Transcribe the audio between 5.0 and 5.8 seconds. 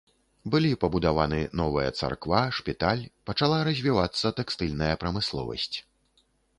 прамысловасць.